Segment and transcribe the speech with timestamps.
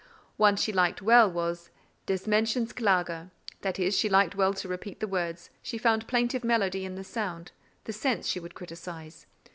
[0.37, 1.69] One she liked well was
[2.07, 3.29] "Des Mädchens Klage:"
[3.61, 7.03] that is, she liked well to repeat the words, she found plaintive melody in the
[7.03, 7.51] sound;
[7.83, 9.27] the sense she would criticise.